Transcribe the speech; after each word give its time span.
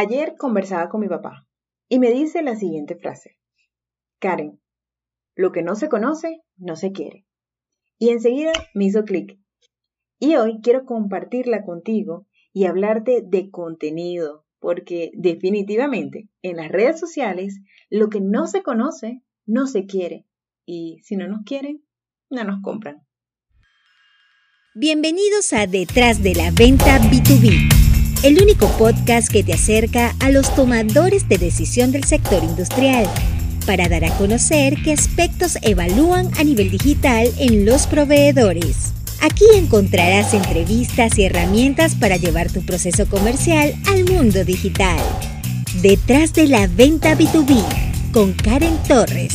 Ayer 0.00 0.34
conversaba 0.38 0.88
con 0.88 1.02
mi 1.02 1.08
papá 1.08 1.46
y 1.90 1.98
me 1.98 2.10
dice 2.10 2.42
la 2.42 2.56
siguiente 2.56 2.96
frase. 2.96 3.36
Karen, 4.18 4.58
lo 5.34 5.52
que 5.52 5.62
no 5.62 5.74
se 5.74 5.90
conoce, 5.90 6.40
no 6.56 6.74
se 6.74 6.92
quiere. 6.92 7.26
Y 7.98 8.08
enseguida 8.08 8.52
me 8.72 8.86
hizo 8.86 9.04
clic. 9.04 9.38
Y 10.18 10.36
hoy 10.36 10.60
quiero 10.62 10.86
compartirla 10.86 11.66
contigo 11.66 12.26
y 12.54 12.64
hablarte 12.64 13.20
de 13.22 13.50
contenido, 13.50 14.46
porque 14.58 15.10
definitivamente 15.12 16.30
en 16.40 16.56
las 16.56 16.70
redes 16.70 16.98
sociales 16.98 17.60
lo 17.90 18.08
que 18.08 18.22
no 18.22 18.46
se 18.46 18.62
conoce, 18.62 19.22
no 19.44 19.66
se 19.66 19.84
quiere. 19.84 20.24
Y 20.64 21.00
si 21.02 21.16
no 21.16 21.28
nos 21.28 21.44
quieren, 21.44 21.84
no 22.30 22.42
nos 22.44 22.62
compran. 22.62 23.06
Bienvenidos 24.74 25.52
a 25.52 25.66
Detrás 25.66 26.22
de 26.22 26.34
la 26.36 26.50
Venta 26.52 26.98
B2B, 27.00 27.79
el 28.22 28.42
único 28.42 28.66
podcast 28.76 29.32
que 29.32 29.42
te 29.42 29.54
acerca 29.54 30.14
a 30.20 30.30
los 30.30 30.54
tomadores 30.54 31.26
de 31.26 31.38
decisión 31.38 31.90
del 31.90 32.04
sector 32.04 32.44
industrial 32.44 33.06
para 33.64 33.88
dar 33.88 34.04
a 34.04 34.14
conocer 34.18 34.74
qué 34.84 34.92
aspectos 34.92 35.56
evalúan 35.62 36.28
a 36.38 36.44
nivel 36.44 36.70
digital 36.70 37.28
en 37.38 37.64
los 37.64 37.86
proveedores. 37.86 38.92
Aquí 39.22 39.44
encontrarás 39.54 40.34
entrevistas 40.34 41.18
y 41.18 41.24
herramientas 41.24 41.94
para 41.94 42.18
llevar 42.18 42.52
tu 42.52 42.60
proceso 42.60 43.08
comercial 43.08 43.72
al 43.88 44.04
mundo 44.04 44.44
digital. 44.44 45.00
Detrás 45.80 46.34
de 46.34 46.46
la 46.46 46.66
venta 46.66 47.16
B2B 47.16 48.12
con 48.12 48.34
Karen 48.34 48.76
Torres. 48.86 49.32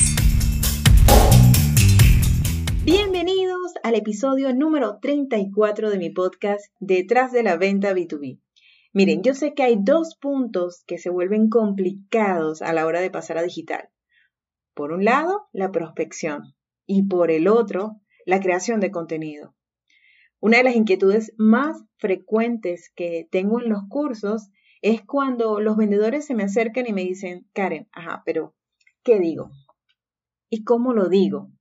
Bienvenidos 2.83 3.73
al 3.81 3.95
episodio 3.95 4.53
número 4.53 4.99
34 5.01 5.89
de 5.89 5.97
mi 5.97 6.11
podcast 6.11 6.65
Detrás 6.79 7.31
de 7.31 7.41
la 7.41 7.57
venta 7.57 7.91
B2B. 7.93 8.44
Miren, 8.95 9.23
yo 9.23 9.33
sé 9.33 9.53
que 9.53 9.63
hay 9.63 9.75
dos 9.77 10.15
puntos 10.15 10.85
que 10.87 10.97
se 10.97 11.09
vuelven 11.09 11.49
complicados 11.49 12.61
a 12.61 12.71
la 12.71 12.85
hora 12.85 13.01
de 13.01 13.11
pasar 13.11 13.37
a 13.37 13.43
digital. 13.43 13.89
Por 14.73 14.93
un 14.93 15.03
lado, 15.03 15.49
la 15.51 15.69
prospección 15.73 16.55
y 16.85 17.05
por 17.05 17.29
el 17.29 17.49
otro, 17.49 17.99
la 18.25 18.39
creación 18.39 18.79
de 18.79 18.91
contenido. 18.91 19.53
Una 20.39 20.59
de 20.59 20.63
las 20.63 20.77
inquietudes 20.77 21.33
más 21.37 21.83
frecuentes 21.97 22.89
que 22.95 23.27
tengo 23.29 23.59
en 23.59 23.67
los 23.67 23.81
cursos 23.89 24.49
es 24.81 25.03
cuando 25.03 25.59
los 25.59 25.75
vendedores 25.75 26.25
se 26.25 26.33
me 26.33 26.43
acercan 26.43 26.87
y 26.87 26.93
me 26.93 27.03
dicen, 27.03 27.49
Karen, 27.51 27.89
ajá, 27.91 28.23
pero 28.25 28.55
¿qué 29.03 29.19
digo? 29.19 29.51
¿Y 30.49 30.63
cómo 30.63 30.93
lo 30.93 31.09
digo? 31.09 31.51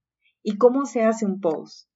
¿Y 0.44 0.56
cómo 0.56 0.86
se 0.86 1.02
hace 1.02 1.26
un 1.26 1.40
post? 1.40 1.88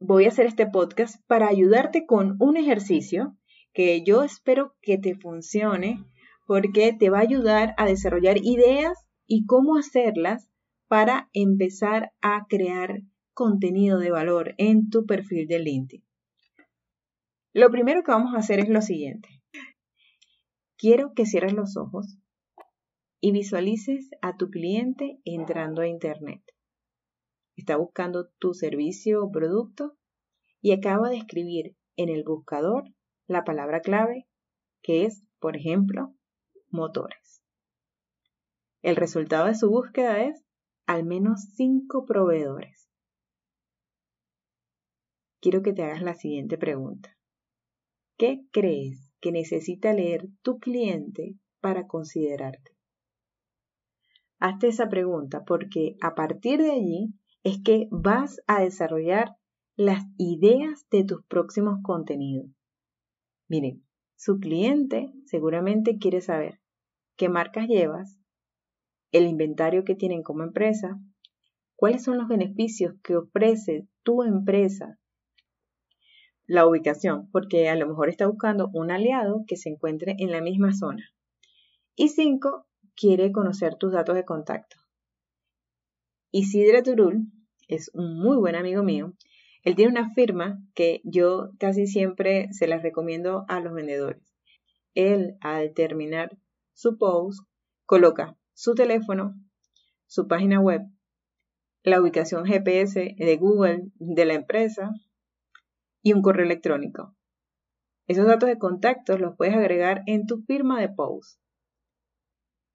Voy 0.00 0.24
a 0.24 0.30
hacer 0.30 0.46
este 0.46 0.66
podcast 0.66 1.24
para 1.28 1.46
ayudarte 1.46 2.06
con 2.06 2.34
un 2.40 2.56
ejercicio 2.56 3.36
que 3.74 4.02
yo 4.04 4.22
espero 4.22 4.74
que 4.80 4.96
te 4.96 5.16
funcione 5.16 6.04
porque 6.46 6.92
te 6.92 7.10
va 7.10 7.18
a 7.18 7.22
ayudar 7.22 7.74
a 7.76 7.86
desarrollar 7.86 8.38
ideas 8.38 8.96
y 9.26 9.46
cómo 9.46 9.76
hacerlas 9.76 10.48
para 10.86 11.28
empezar 11.32 12.12
a 12.22 12.46
crear 12.48 13.02
contenido 13.32 13.98
de 13.98 14.10
valor 14.10 14.54
en 14.58 14.90
tu 14.90 15.06
perfil 15.06 15.48
de 15.48 15.58
LinkedIn. 15.58 16.04
Lo 17.52 17.70
primero 17.70 18.02
que 18.02 18.12
vamos 18.12 18.34
a 18.34 18.38
hacer 18.38 18.60
es 18.60 18.68
lo 18.68 18.80
siguiente. 18.80 19.28
Quiero 20.76 21.12
que 21.14 21.26
cierres 21.26 21.52
los 21.52 21.76
ojos 21.76 22.18
y 23.20 23.32
visualices 23.32 24.10
a 24.22 24.36
tu 24.36 24.50
cliente 24.50 25.18
entrando 25.24 25.82
a 25.82 25.88
Internet. 25.88 26.42
Está 27.56 27.76
buscando 27.76 28.28
tu 28.38 28.54
servicio 28.54 29.24
o 29.24 29.30
producto 29.30 29.96
y 30.60 30.72
acaba 30.72 31.08
de 31.08 31.16
escribir 31.16 31.76
en 31.96 32.08
el 32.08 32.22
buscador 32.24 32.84
la 33.26 33.44
palabra 33.44 33.80
clave 33.80 34.26
que 34.82 35.06
es, 35.06 35.22
por 35.38 35.56
ejemplo, 35.56 36.14
motores. 36.68 37.42
El 38.82 38.96
resultado 38.96 39.46
de 39.46 39.54
su 39.54 39.70
búsqueda 39.70 40.22
es 40.22 40.44
al 40.86 41.04
menos 41.04 41.40
cinco 41.54 42.04
proveedores. 42.04 42.90
Quiero 45.40 45.62
que 45.62 45.72
te 45.72 45.82
hagas 45.82 46.02
la 46.02 46.14
siguiente 46.14 46.58
pregunta. 46.58 47.16
¿Qué 48.18 48.44
crees 48.50 49.10
que 49.20 49.32
necesita 49.32 49.92
leer 49.94 50.28
tu 50.42 50.58
cliente 50.58 51.34
para 51.60 51.86
considerarte? 51.86 52.76
Hazte 54.38 54.68
esa 54.68 54.88
pregunta 54.88 55.44
porque 55.46 55.96
a 56.02 56.14
partir 56.14 56.60
de 56.60 56.72
allí 56.72 57.14
es 57.42 57.62
que 57.62 57.88
vas 57.90 58.42
a 58.46 58.60
desarrollar 58.60 59.36
las 59.76 60.04
ideas 60.18 60.86
de 60.90 61.04
tus 61.04 61.24
próximos 61.24 61.78
contenidos. 61.82 62.50
Miren, 63.48 63.84
su 64.16 64.38
cliente 64.38 65.12
seguramente 65.26 65.98
quiere 65.98 66.20
saber 66.20 66.60
qué 67.16 67.28
marcas 67.28 67.68
llevas, 67.68 68.18
el 69.12 69.26
inventario 69.26 69.84
que 69.84 69.94
tienen 69.94 70.22
como 70.22 70.42
empresa, 70.42 70.98
cuáles 71.76 72.02
son 72.02 72.18
los 72.18 72.28
beneficios 72.28 72.94
que 73.02 73.16
ofrece 73.16 73.86
tu 74.02 74.22
empresa 74.22 74.98
la 76.46 76.66
ubicación, 76.66 77.30
porque 77.30 77.68
a 77.68 77.74
lo 77.74 77.86
mejor 77.86 78.08
está 78.08 78.26
buscando 78.26 78.68
un 78.72 78.90
aliado 78.90 79.44
que 79.46 79.56
se 79.56 79.70
encuentre 79.70 80.14
en 80.18 80.30
la 80.30 80.42
misma 80.42 80.74
zona. 80.74 81.10
Y 81.96 82.08
cinco, 82.08 82.66
quiere 82.94 83.32
conocer 83.32 83.76
tus 83.76 83.92
datos 83.92 84.14
de 84.14 84.24
contacto. 84.24 84.76
Isidre 86.30 86.82
Turul 86.82 87.30
es 87.68 87.90
un 87.94 88.18
muy 88.18 88.36
buen 88.36 88.56
amigo 88.56 88.82
mío. 88.82 89.14
Él 89.64 89.74
tiene 89.74 89.90
una 89.90 90.10
firma 90.10 90.62
que 90.74 91.00
yo 91.04 91.50
casi 91.58 91.86
siempre 91.86 92.52
se 92.52 92.66
las 92.66 92.82
recomiendo 92.82 93.44
a 93.48 93.60
los 93.60 93.72
vendedores. 93.72 94.22
Él, 94.94 95.36
al 95.40 95.72
terminar 95.74 96.36
su 96.74 96.98
post, 96.98 97.48
coloca 97.86 98.36
su 98.52 98.74
teléfono, 98.74 99.34
su 100.06 100.28
página 100.28 100.60
web, 100.60 100.82
la 101.82 102.00
ubicación 102.00 102.44
GPS 102.44 103.16
de 103.18 103.36
Google 103.36 103.90
de 103.96 104.24
la 104.24 104.34
empresa, 104.34 104.92
y 106.04 106.12
un 106.12 106.22
correo 106.22 106.44
electrónico. 106.44 107.16
Esos 108.06 108.26
datos 108.26 108.48
de 108.48 108.58
contacto 108.58 109.16
los 109.16 109.34
puedes 109.36 109.56
agregar 109.56 110.02
en 110.06 110.26
tu 110.26 110.42
firma 110.42 110.78
de 110.80 110.90
post. 110.90 111.40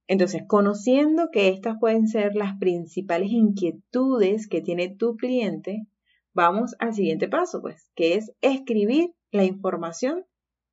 Entonces, 0.08 0.42
conociendo 0.48 1.30
que 1.32 1.50
estas 1.50 1.78
pueden 1.80 2.08
ser 2.08 2.36
las 2.36 2.58
principales 2.58 3.30
inquietudes 3.30 4.48
que 4.48 4.62
tiene 4.62 4.90
tu 4.90 5.16
cliente, 5.16 5.86
vamos 6.34 6.76
al 6.80 6.94
siguiente 6.94 7.28
paso, 7.28 7.62
pues, 7.62 7.90
que 7.96 8.16
es 8.16 8.32
escribir 8.42 9.14
la 9.32 9.44
información 9.44 10.26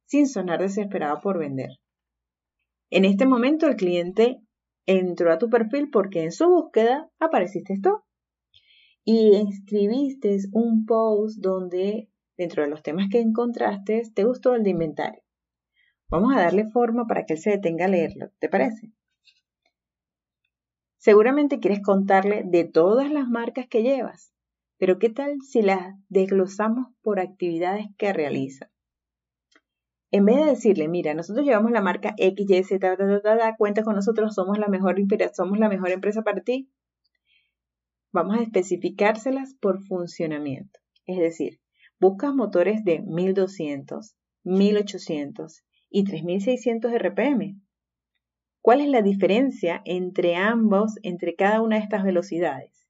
sin 0.05 0.29
sonar 0.29 0.61
desesperado 0.61 1.21
por 1.21 1.39
vender. 1.39 1.71
En 2.91 3.05
este 3.05 3.27
momento 3.27 3.67
el 3.67 3.77
cliente 3.77 4.41
entró 4.87 5.33
a 5.33 5.39
tu 5.39 5.51
perfil 5.51 5.91
porque 5.91 6.23
en 6.23 6.33
su 6.33 6.49
búsqueda 6.49 7.11
apareciste 7.19 7.81
tú 7.83 8.03
y 9.05 9.37
escribiste 9.37 10.37
un 10.53 10.87
post 10.87 11.39
donde 11.41 12.09
dentro 12.37 12.63
de 12.63 12.69
los 12.69 12.83
temas 12.83 13.09
que 13.11 13.21
encontraste, 13.21 14.03
te 14.15 14.25
gustó 14.25 14.55
el 14.55 14.63
de 14.63 14.71
inventario. 14.71 15.23
Vamos 16.09 16.35
a 16.35 16.41
darle 16.41 16.71
forma 16.71 17.07
para 17.07 17.25
que 17.25 17.35
él 17.35 17.41
se 17.41 17.51
detenga 17.51 17.87
a 17.87 17.89
leerlo, 17.89 18.31
¿te 18.39 18.49
parece? 18.49 18.93
Seguramente 20.99 21.61
quieres 21.61 21.81
contarle 21.83 22.43
de 22.45 22.65
todas 22.65 23.11
las 23.11 23.29
marcas 23.29 23.67
que 23.69 23.83
llevas, 23.83 24.33
pero 24.79 24.99
¿qué 24.99 25.09
tal 25.11 25.41
si 25.43 25.63
las 25.63 25.95
desglosamos 26.09 26.89
por 27.03 27.21
actividades 27.21 27.87
que 27.97 28.13
realiza? 28.13 28.71
En 30.11 30.25
vez 30.25 30.37
de 30.37 30.45
decirle, 30.45 30.89
mira, 30.89 31.15
nosotros 31.15 31.45
llevamos 31.45 31.73
la 31.73 31.83
marca 31.83 32.15
X, 32.17 32.49
Y, 32.49 32.63
Z, 32.63 32.97
cuenta 33.59 33.83
con 33.83 33.97
nosotros, 33.97 34.35
somos 34.35 34.59
la 34.59 34.69
mejor, 34.69 34.97
somos 35.35 35.59
la 35.59 35.69
mejor 35.69 35.91
empresa 35.91 36.23
para 36.23 36.43
ti, 36.43 36.71
vamos 38.13 38.39
a 38.39 38.43
especificárselas 38.43 39.55
por 39.61 39.83
funcionamiento. 39.83 40.81
Es 41.07 41.19
decir, 41.19 41.61
buscas 42.01 42.35
motores 42.35 42.85
de 42.85 43.01
1200, 43.01 44.17
1800 44.45 45.65
y 45.91 46.05
3600 46.05 46.93
RPM. 46.93 47.61
¿Cuál 48.63 48.81
es 48.81 48.89
la 48.89 49.03
diferencia 49.03 49.83
entre 49.85 50.37
ambos, 50.37 50.95
entre 51.03 51.35
cada 51.37 51.61
una 51.61 51.77
de 51.77 51.83
estas 51.83 52.05
velocidades? 52.05 52.89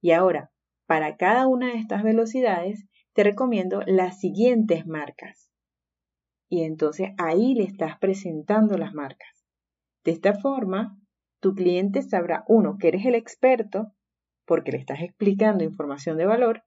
Y 0.00 0.10
ahora, 0.10 0.50
para 0.86 1.16
cada 1.16 1.46
una 1.46 1.68
de 1.68 1.78
estas 1.78 2.02
velocidades, 2.02 2.86
te 3.12 3.24
recomiendo 3.24 3.82
las 3.86 4.20
siguientes 4.20 4.86
marcas. 4.86 5.50
Y 6.48 6.62
entonces 6.62 7.10
ahí 7.18 7.54
le 7.54 7.64
estás 7.64 7.98
presentando 7.98 8.78
las 8.78 8.94
marcas. 8.94 9.44
De 10.04 10.12
esta 10.12 10.34
forma, 10.34 10.98
tu 11.40 11.54
cliente 11.54 12.02
sabrá, 12.02 12.44
uno, 12.46 12.76
que 12.78 12.88
eres 12.88 13.04
el 13.04 13.14
experto, 13.14 13.92
porque 14.44 14.70
le 14.70 14.78
estás 14.78 15.00
explicando 15.00 15.64
información 15.64 16.16
de 16.16 16.26
valor, 16.26 16.62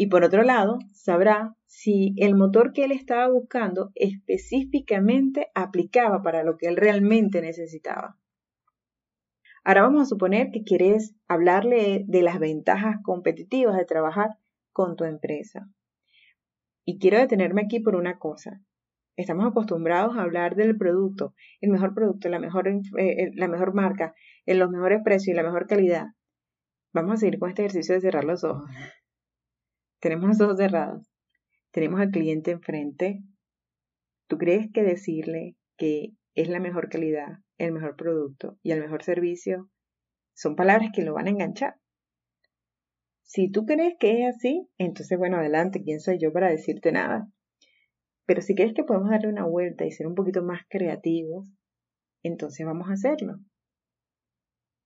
y 0.00 0.06
por 0.06 0.22
otro 0.22 0.44
lado, 0.44 0.78
sabrá 0.92 1.56
si 1.66 2.14
el 2.18 2.36
motor 2.36 2.72
que 2.72 2.84
él 2.84 2.92
estaba 2.92 3.28
buscando 3.28 3.90
específicamente 3.96 5.48
aplicaba 5.56 6.22
para 6.22 6.44
lo 6.44 6.56
que 6.56 6.68
él 6.68 6.76
realmente 6.76 7.40
necesitaba. 7.40 8.16
Ahora 9.68 9.82
vamos 9.82 10.00
a 10.00 10.06
suponer 10.06 10.50
que 10.50 10.64
quieres 10.64 11.14
hablarle 11.28 12.02
de 12.06 12.22
las 12.22 12.38
ventajas 12.38 12.96
competitivas 13.02 13.76
de 13.76 13.84
trabajar 13.84 14.30
con 14.72 14.96
tu 14.96 15.04
empresa. 15.04 15.68
Y 16.86 16.98
quiero 16.98 17.18
detenerme 17.18 17.60
aquí 17.60 17.78
por 17.78 17.94
una 17.94 18.18
cosa. 18.18 18.62
estamos 19.14 19.46
acostumbrados 19.46 20.16
a 20.16 20.22
hablar 20.22 20.54
del 20.54 20.78
producto, 20.78 21.34
el 21.60 21.68
mejor 21.68 21.92
producto, 21.92 22.30
la 22.30 22.38
mejor, 22.38 22.66
eh, 22.66 22.80
eh, 22.96 23.30
la 23.34 23.46
mejor 23.46 23.74
marca, 23.74 24.14
en 24.46 24.58
los 24.58 24.70
mejores 24.70 25.02
precios 25.04 25.34
y 25.34 25.36
la 25.36 25.42
mejor 25.42 25.66
calidad. 25.66 26.06
Vamos 26.94 27.12
a 27.12 27.16
seguir 27.18 27.38
con 27.38 27.50
este 27.50 27.60
ejercicio 27.60 27.94
de 27.94 28.00
cerrar 28.00 28.24
los 28.24 28.44
ojos. 28.44 28.70
Tenemos 30.00 30.28
los 30.28 30.40
ojos 30.40 30.56
cerrados. 30.56 31.12
Tenemos 31.72 32.00
al 32.00 32.10
cliente 32.10 32.52
enfrente. 32.52 33.22
¿Tú 34.28 34.38
crees 34.38 34.72
que 34.72 34.82
decirle 34.82 35.56
que 35.76 36.14
es 36.34 36.48
la 36.48 36.58
mejor 36.58 36.88
calidad, 36.88 37.40
el 37.58 37.72
mejor 37.72 37.96
producto 37.96 38.58
y 38.62 38.72
el 38.72 38.80
mejor 38.80 39.02
servicio 39.02 39.68
son 40.34 40.56
palabras 40.56 40.90
que 40.94 41.02
lo 41.02 41.14
van 41.14 41.26
a 41.26 41.30
enganchar? 41.30 41.74
Si 43.22 43.50
tú 43.50 43.66
crees 43.66 43.94
que 44.00 44.22
es 44.22 44.34
así, 44.34 44.68
entonces 44.78 45.18
bueno, 45.18 45.36
adelante, 45.36 45.82
¿quién 45.82 46.00
soy 46.00 46.18
yo 46.18 46.32
para 46.32 46.48
decirte 46.48 46.92
nada? 46.92 47.28
Pero 48.24 48.40
si 48.40 48.54
crees 48.54 48.72
que 48.72 48.84
podemos 48.84 49.10
darle 49.10 49.28
una 49.28 49.44
vuelta 49.44 49.84
y 49.84 49.92
ser 49.92 50.06
un 50.06 50.14
poquito 50.14 50.42
más 50.42 50.62
creativos, 50.68 51.46
entonces 52.22 52.64
vamos 52.64 52.88
a 52.88 52.94
hacerlo. 52.94 53.38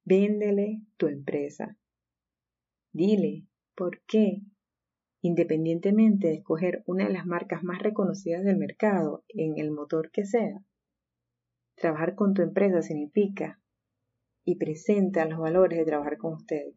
Véndele 0.05 0.83
tu 0.97 1.07
empresa. 1.07 1.77
Dile 2.93 3.47
por 3.77 4.03
qué, 4.07 4.43
independientemente 5.21 6.29
de 6.29 6.35
escoger 6.35 6.83
una 6.87 7.07
de 7.07 7.13
las 7.13 7.27
marcas 7.27 7.63
más 7.63 7.81
reconocidas 7.81 8.43
del 8.43 8.59
mercado 8.59 9.25
en 9.29 9.59
el 9.59 9.71
motor 9.71 10.11
que 10.11 10.25
sea, 10.25 10.59
trabajar 11.83 12.15
con 12.15 12.33
tu 12.33 12.41
empresa 12.41 12.81
significa 12.81 13.61
y 14.45 14.57
presenta 14.57 15.27
los 15.27 15.39
valores 15.39 15.79
de 15.79 15.85
trabajar 15.85 16.17
con 16.17 16.35
ustedes, 16.35 16.75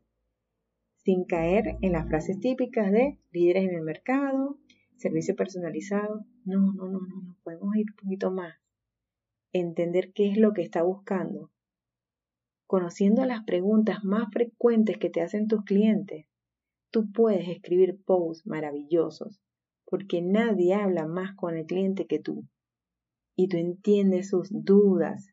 sin 0.98 1.24
caer 1.24 1.78
en 1.82 1.94
las 1.94 2.08
frases 2.08 2.40
típicas 2.40 2.92
de 2.92 3.18
líderes 3.32 3.70
en 3.70 3.76
el 3.76 3.84
mercado, 3.84 4.58
servicio 4.98 5.36
personalizado. 5.36 6.26
No, 6.44 6.74
no, 6.74 6.88
no, 6.88 7.00
no, 7.00 7.22
no, 7.22 7.38
podemos 7.44 7.76
ir 7.76 7.86
un 7.92 7.96
poquito 7.96 8.32
más. 8.32 8.56
Entender 9.54 10.12
qué 10.12 10.32
es 10.32 10.38
lo 10.38 10.54
que 10.54 10.64
está 10.64 10.84
buscando. 10.84 11.52
Conociendo 12.66 13.26
las 13.26 13.44
preguntas 13.46 14.04
más 14.04 14.28
frecuentes 14.34 14.98
que 14.98 15.12
te 15.12 15.22
hacen 15.22 15.48
tus 15.48 15.64
clientes, 15.64 16.26
tú 16.90 17.12
puedes 17.12 17.48
escribir 17.48 18.04
posts 18.04 18.48
maravillosos, 18.48 19.40
porque 19.86 20.22
nadie 20.24 20.74
habla 20.74 21.06
más 21.06 21.36
con 21.36 21.56
el 21.56 21.66
cliente 21.68 22.08
que 22.08 22.20
tú. 22.20 22.48
Y 23.36 23.48
tú 23.48 23.58
entiendes 23.58 24.30
sus 24.30 24.50
dudas, 24.52 25.28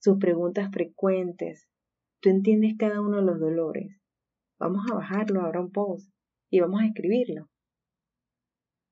sus 0.00 0.18
preguntas 0.18 0.70
frecuentes, 0.72 1.68
tú 2.20 2.30
entiendes 2.30 2.74
cada 2.78 3.00
uno 3.00 3.18
de 3.18 3.24
los 3.24 3.38
dolores. 3.38 4.00
Vamos 4.58 4.84
a 4.90 4.94
bajarlo 4.94 5.42
ahora 5.42 5.60
un 5.60 5.70
post 5.70 6.12
y 6.50 6.60
vamos 6.60 6.80
a 6.82 6.86
escribirlo 6.86 7.50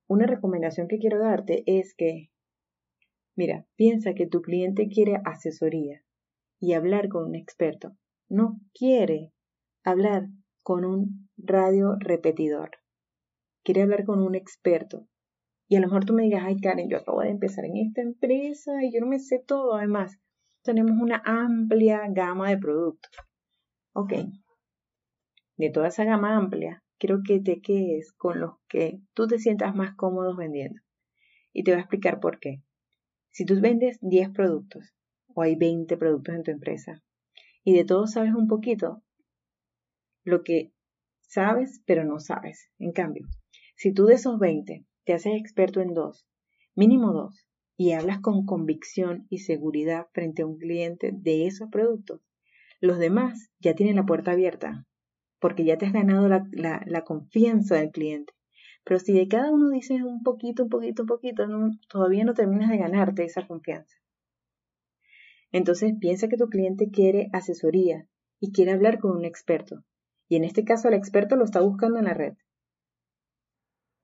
una 0.08 0.26
recomendación 0.26 0.88
que 0.88 0.98
quiero 0.98 1.18
darte 1.18 1.62
es 1.66 1.94
que, 1.94 2.30
mira, 3.36 3.66
piensa 3.76 4.14
que 4.14 4.26
tu 4.26 4.40
cliente 4.40 4.88
quiere 4.88 5.20
asesoría 5.24 6.02
y 6.58 6.72
hablar 6.72 7.08
con 7.08 7.26
un 7.26 7.34
experto. 7.34 7.94
No 8.28 8.58
quiere 8.72 9.32
hablar 9.84 10.28
con 10.62 10.86
un 10.86 11.28
radio 11.36 11.96
repetidor. 12.00 12.70
Quiere 13.62 13.82
hablar 13.82 14.04
con 14.04 14.22
un 14.22 14.34
experto. 14.34 15.06
Y 15.68 15.76
a 15.76 15.80
lo 15.80 15.86
mejor 15.86 16.06
tú 16.06 16.14
me 16.14 16.22
digas, 16.22 16.44
ay 16.46 16.56
Karen, 16.58 16.88
yo 16.88 16.96
acabo 16.96 17.20
de 17.20 17.28
empezar 17.28 17.66
en 17.66 17.76
esta 17.76 18.00
empresa 18.00 18.82
y 18.82 18.90
yo 18.92 19.00
no 19.00 19.06
me 19.06 19.18
sé 19.18 19.38
todo. 19.38 19.74
Además, 19.74 20.18
tenemos 20.62 20.92
una 20.98 21.22
amplia 21.24 22.02
gama 22.08 22.48
de 22.48 22.56
productos. 22.56 23.12
Ok. 23.92 24.14
De 25.56 25.70
toda 25.70 25.88
esa 25.88 26.04
gama 26.04 26.36
amplia, 26.36 26.82
quiero 26.98 27.20
que 27.22 27.40
te 27.40 27.60
quedes 27.60 28.12
con 28.12 28.40
los 28.40 28.54
que 28.66 29.00
tú 29.12 29.26
te 29.26 29.38
sientas 29.38 29.74
más 29.74 29.94
cómodos 29.94 30.36
vendiendo. 30.36 30.80
Y 31.52 31.64
te 31.64 31.72
voy 31.72 31.78
a 31.78 31.82
explicar 31.82 32.18
por 32.18 32.38
qué. 32.38 32.62
Si 33.30 33.44
tú 33.44 33.60
vendes 33.60 33.98
10 34.00 34.30
productos 34.30 34.94
o 35.34 35.42
hay 35.42 35.54
20 35.54 35.96
productos 35.98 36.34
en 36.34 36.42
tu 36.44 36.50
empresa 36.50 37.02
y 37.62 37.74
de 37.74 37.84
todos 37.84 38.12
sabes 38.12 38.32
un 38.34 38.48
poquito, 38.48 39.02
lo 40.24 40.42
que 40.42 40.72
sabes 41.20 41.82
pero 41.84 42.04
no 42.04 42.20
sabes. 42.20 42.70
En 42.78 42.92
cambio, 42.92 43.26
si 43.76 43.92
tú 43.92 44.06
de 44.06 44.14
esos 44.14 44.38
20 44.38 44.87
te 45.08 45.14
haces 45.14 45.36
experto 45.36 45.80
en 45.80 45.94
dos, 45.94 46.28
mínimo 46.74 47.14
dos, 47.14 47.48
y 47.78 47.92
hablas 47.92 48.20
con 48.20 48.44
convicción 48.44 49.26
y 49.30 49.38
seguridad 49.38 50.08
frente 50.12 50.42
a 50.42 50.46
un 50.46 50.58
cliente 50.58 51.12
de 51.14 51.46
esos 51.46 51.70
productos, 51.70 52.20
los 52.82 52.98
demás 52.98 53.48
ya 53.58 53.74
tienen 53.74 53.96
la 53.96 54.04
puerta 54.04 54.32
abierta 54.32 54.86
porque 55.40 55.64
ya 55.64 55.78
te 55.78 55.86
has 55.86 55.94
ganado 55.94 56.28
la, 56.28 57.04
confianza 57.06 57.76
del 57.76 57.90
cliente. 57.90 58.34
Pero 58.84 59.00
si 59.00 59.14
de 59.14 59.28
cada 59.28 59.50
uno 59.50 59.70
dices 59.70 60.02
un 60.02 60.22
poquito, 60.22 60.64
un 60.64 60.68
poquito, 60.68 61.04
un 61.04 61.08
poquito, 61.08 61.46
todavía 61.88 62.24
no 62.24 62.34
terminas 62.34 62.68
de 62.68 62.76
ganarte 62.76 63.24
esa 63.24 63.46
confianza. 63.46 63.96
Entonces 65.52 65.94
piensa 65.98 66.28
que 66.28 66.36
tu 66.36 66.50
cliente 66.50 66.90
quiere 66.90 67.30
asesoría 67.32 68.06
y 68.40 68.52
quiere 68.52 68.72
hablar 68.72 68.98
con 68.98 69.12
un 69.12 69.24
experto. 69.24 69.84
Y 70.28 70.36
en 70.36 70.44
este 70.44 70.64
caso 70.64 70.88
el 70.88 70.94
experto 70.94 71.34
lo 71.34 71.46
está 71.46 71.62
buscando 71.62 71.98
en 71.98 72.04
la 72.04 72.12
red. 72.12 72.34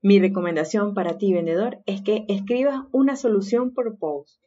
Mi 0.05 0.21
recomendación 0.21 0.93
para 0.93 1.17
ti, 1.17 1.33
vendedor, 1.33 1.79
es 1.87 2.03
que 2.03 2.27
escribas 2.29 2.83
una 2.93 3.17
solución 3.17 3.73
por 3.73 3.99
post. 3.99 4.39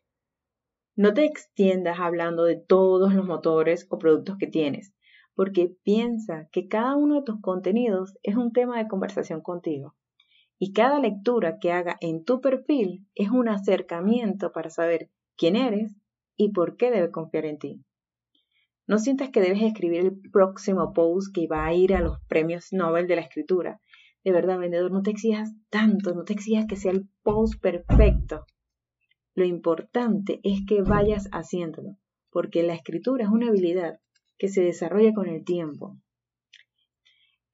No 0.96 1.16
te 1.16 1.26
extiendas 1.26 2.00
hablando 2.00 2.44
de 2.44 2.58
todos 2.58 3.16
los 3.16 3.26
motores 3.26 3.88
o 3.90 3.98
productos 3.98 4.38
que 4.38 4.46
tienes 4.46 4.94
porque 5.34 5.76
piensa 5.84 6.48
que 6.52 6.68
cada 6.68 6.96
uno 6.96 7.16
de 7.16 7.22
tus 7.24 7.42
contenidos 7.42 8.18
es 8.22 8.36
un 8.36 8.52
tema 8.52 8.78
de 8.78 8.88
conversación 8.88 9.42
contigo. 9.42 9.96
Y 10.60 10.74
cada 10.74 11.00
lectura 11.00 11.58
que 11.60 11.72
haga 11.72 11.98
en 12.02 12.24
tu 12.24 12.40
perfil 12.40 13.08
es 13.16 13.32
un 13.32 13.50
acercamiento 13.50 14.52
para 14.52 14.70
saber 14.70 15.10
quién 15.38 15.56
eres 15.56 15.96
y 16.36 16.52
por 16.52 16.78
qué 16.78 16.92
debe 16.92 17.10
confiar 17.10 17.46
en 17.46 17.58
ti. 17.58 17.84
No 18.86 19.00
sientas 19.00 19.30
que 19.32 19.42
debes 19.42 19.64
escribir 19.64 20.02
el 20.02 20.20
próximo 20.32 20.94
post 20.94 21.34
que 21.34 21.48
va 21.48 21.66
a 21.66 21.74
ir 21.74 21.96
a 21.96 22.02
los 22.02 22.20
premios 22.28 22.70
Nobel 22.72 23.08
de 23.08 23.16
la 23.16 23.22
escritura. 23.24 23.82
De 24.28 24.34
verdad, 24.34 24.60
vendedor, 24.60 24.92
no 24.92 25.04
te 25.04 25.12
exijas 25.12 25.54
tanto, 25.70 26.14
no 26.14 26.26
te 26.26 26.34
exijas 26.34 26.66
que 26.68 26.76
sea 26.76 26.92
el 26.92 27.08
post 27.24 27.62
perfecto. 27.62 28.46
Lo 29.34 29.46
importante 29.46 30.42
es 30.44 30.66
que 30.68 30.82
vayas 30.82 31.30
haciéndolo, 31.32 31.96
porque 32.30 32.62
la 32.62 32.74
escritura 32.74 33.24
es 33.24 33.30
una 33.30 33.48
habilidad 33.48 34.02
que 34.38 34.50
se 34.50 34.64
desarrolla 34.64 35.14
con 35.14 35.30
el 35.30 35.46
tiempo. 35.46 35.98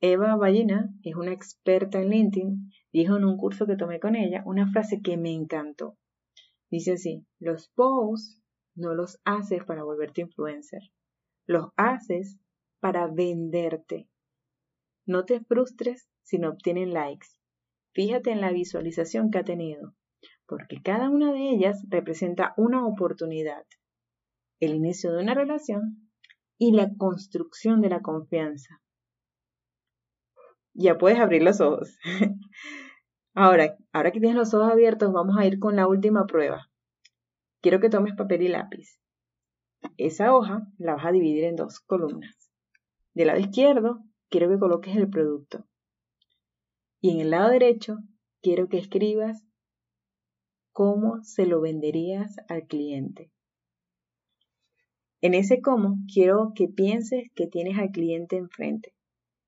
Eva 0.02 0.36
Ballina 0.36 0.90
es 1.04 1.16
una 1.16 1.32
experta 1.32 2.02
en 2.02 2.10
LinkedIn, 2.10 2.72
dijo 2.92 3.18
en 3.18 3.26
un 3.26 3.38
curso 3.38 3.68
que 3.68 3.76
tomé 3.76 4.00
con 4.00 4.16
ella 4.16 4.42
una 4.44 4.72
frase 4.72 5.00
que 5.04 5.16
me 5.16 5.32
encantó. 5.32 6.00
Dice 6.72 6.94
así, 6.94 7.24
los 7.38 7.70
posts 7.76 8.42
no 8.74 8.96
los 8.96 9.20
haces 9.26 9.64
para 9.64 9.84
volverte 9.84 10.22
influencer, 10.22 10.82
los 11.46 11.68
haces 11.76 12.40
para 12.80 13.06
venderte. 13.06 14.10
No 15.06 15.26
te 15.26 15.42
frustres 15.42 16.08
si 16.24 16.38
no 16.38 16.50
obtienen 16.50 16.94
likes. 16.94 17.28
Fíjate 17.94 18.32
en 18.32 18.42
la 18.42 18.52
visualización 18.52 19.30
que 19.30 19.40
ha 19.40 19.44
tenido, 19.44 19.94
porque 20.48 20.82
cada 20.82 21.10
una 21.10 21.32
de 21.32 21.50
ellas 21.50 21.86
representa 21.90 22.54
una 22.58 22.86
oportunidad, 22.88 23.66
el 24.60 24.74
inicio 24.74 25.12
de 25.12 25.22
una 25.22 25.34
relación 25.34 26.10
y 26.58 26.72
la 26.72 26.90
construcción 26.98 27.82
de 27.82 27.90
la 27.90 28.02
confianza. 28.02 28.82
Ya 30.74 30.98
puedes 30.98 31.20
abrir 31.20 31.44
los 31.44 31.62
ojos. 31.62 31.98
ahora, 33.36 33.78
ahora 33.92 34.12
que 34.12 34.20
tienes 34.20 34.38
los 34.38 34.54
ojos 34.54 34.72
abiertos, 34.72 35.12
vamos 35.12 35.38
a 35.38 35.46
ir 35.46 35.60
con 35.60 35.76
la 35.76 35.88
última 35.88 36.26
prueba. 36.26 36.72
Quiero 37.62 37.80
que 37.80 37.90
tomes 37.90 38.16
papel 38.16 38.42
y 38.42 38.48
lápiz. 38.48 39.00
Esa 39.98 40.34
hoja 40.34 40.66
la 40.78 40.96
vas 40.96 41.06
a 41.06 41.12
dividir 41.12 41.44
en 41.44 41.56
dos 41.56 41.80
columnas. 41.82 42.36
Del 43.14 43.28
lado 43.28 43.40
izquierdo, 43.40 44.00
quiero 44.34 44.50
que 44.50 44.58
coloques 44.58 44.96
el 44.96 45.08
producto. 45.12 45.64
Y 47.00 47.12
en 47.12 47.20
el 47.20 47.30
lado 47.30 47.52
derecho, 47.52 48.00
quiero 48.42 48.68
que 48.68 48.80
escribas 48.80 49.46
cómo 50.72 51.22
se 51.22 51.46
lo 51.46 51.62
venderías 51.62 52.38
al 52.50 52.66
cliente. 52.66 53.32
En 55.22 55.36
ese 55.36 55.62
cómo 55.62 55.98
quiero 56.12 56.54
que 56.56 56.68
pienses 56.68 57.30
que 57.36 57.46
tienes 57.46 57.78
al 57.78 57.92
cliente 57.92 58.38
enfrente. 58.38 58.96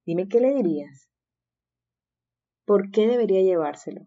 Dime 0.06 0.28
qué 0.28 0.40
le 0.40 0.54
dirías. 0.54 1.10
¿Por 2.64 2.92
qué 2.92 3.08
debería 3.08 3.42
llevárselo? 3.42 4.06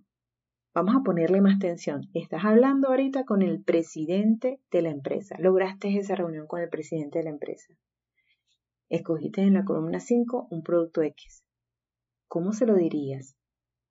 Vamos 0.75 0.95
a 0.95 1.03
ponerle 1.03 1.41
más 1.41 1.59
tensión. 1.59 2.09
Estás 2.15 2.45
hablando 2.45 2.87
ahorita 2.87 3.25
con 3.25 3.43
el 3.43 3.65
presidente 3.65 4.61
de 4.71 4.83
la 4.83 4.91
empresa. 4.91 5.35
Lograste 5.41 5.99
esa 5.99 6.15
reunión 6.15 6.47
con 6.47 6.61
el 6.61 6.69
presidente 6.69 7.19
de 7.19 7.25
la 7.25 7.31
empresa. 7.31 7.75
Escogiste 8.91 9.43
en 9.43 9.53
la 9.53 9.65
columna 9.65 10.01
5 10.01 10.49
un 10.51 10.63
producto 10.63 11.03
X. 11.03 11.45
¿Cómo 12.27 12.53
se 12.53 12.65
lo 12.65 12.75
dirías? 12.75 13.37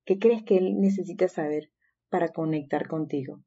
¿Qué 0.04 0.18
crees 0.18 0.42
que 0.42 0.56
él 0.56 0.80
necesita 0.80 1.28
saber 1.28 1.70
para 2.08 2.30
conectar 2.30 2.88
contigo? 2.88 3.42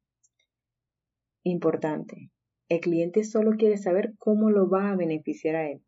Importante, 1.42 2.30
el 2.68 2.80
cliente 2.80 3.24
solo 3.24 3.56
quiere 3.58 3.76
saber 3.76 4.14
cómo 4.16 4.48
lo 4.48 4.70
va 4.70 4.90
a 4.90 4.96
beneficiar 4.96 5.56
a 5.56 5.68
él. 5.68 5.84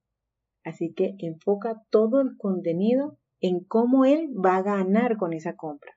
Así 0.64 0.92
que 0.92 1.14
enfoca 1.18 1.82
todo 1.88 2.20
el 2.20 2.36
contenido 2.36 3.18
en 3.40 3.64
cómo 3.64 4.04
él 4.04 4.28
va 4.34 4.56
a 4.56 4.62
ganar 4.62 5.16
con 5.16 5.32
esa 5.32 5.54
compra. 5.54 5.92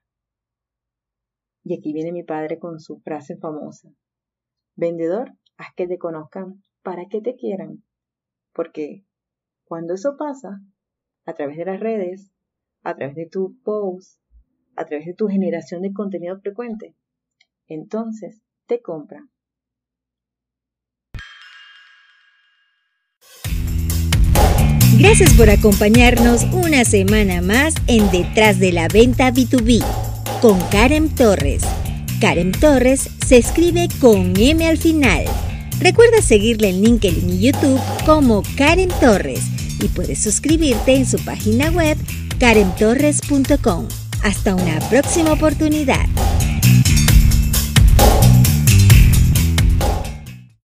Y 1.63 1.77
aquí 1.77 1.91
viene 1.91 2.13
mi 2.13 2.23
padre 2.23 2.57
con 2.57 2.79
su 2.79 2.99
frase 2.99 3.35
famosa. 3.35 3.89
Vendedor, 4.75 5.33
haz 5.57 5.73
que 5.75 5.87
te 5.87 5.97
conozcan 5.97 6.63
para 6.83 7.07
que 7.07 7.19
te 7.19 7.35
quieran. 7.35 7.83
Porque 8.53 9.03
cuando 9.67 9.93
eso 9.93 10.15
pasa, 10.17 10.61
a 11.25 11.33
través 11.33 11.57
de 11.57 11.65
las 11.65 11.79
redes, 11.79 12.31
a 12.83 12.95
través 12.95 13.15
de 13.15 13.27
tu 13.27 13.59
post, 13.63 14.19
a 14.75 14.85
través 14.85 15.05
de 15.05 15.13
tu 15.13 15.27
generación 15.27 15.81
de 15.81 15.91
contenido 15.91 16.39
frecuente, 16.39 16.95
entonces 17.67 18.41
te 18.65 18.81
compran. 18.81 19.29
Gracias 24.99 25.33
por 25.35 25.49
acompañarnos 25.49 26.43
una 26.53 26.83
semana 26.83 27.41
más 27.41 27.75
en 27.87 28.09
Detrás 28.09 28.59
de 28.59 28.71
la 28.71 28.87
Venta 28.87 29.31
B2B 29.31 29.83
con 30.41 30.59
Karen 30.71 31.13
Torres. 31.13 31.61
Karen 32.19 32.51
Torres 32.51 33.09
se 33.25 33.37
escribe 33.37 33.89
con 33.99 34.33
M 34.39 34.65
al 34.65 34.77
final. 34.77 35.25
Recuerda 35.79 36.21
seguirle 36.21 36.69
en 36.69 36.81
LinkedIn 36.81 37.29
y 37.29 37.39
YouTube 37.39 37.79
como 38.05 38.41
Karen 38.57 38.89
Torres 38.99 39.56
y 39.81 39.87
puedes 39.87 40.21
suscribirte 40.21 40.95
en 40.95 41.05
su 41.05 41.17
página 41.19 41.69
web 41.71 41.97
karentorres.com. 42.39 43.87
Hasta 44.23 44.55
una 44.55 44.79
próxima 44.89 45.33
oportunidad. 45.33 46.05